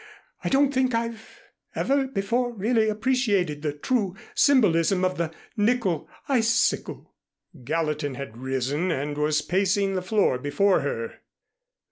[0.43, 1.41] I don't think I've
[1.75, 7.13] ever before really appreciated the true symbolism of the nickel icicle."
[7.63, 11.19] Gallatin had risen and was pacing the floor before her.